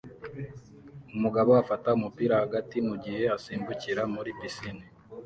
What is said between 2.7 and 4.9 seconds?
mugihe asimbukira muri pisine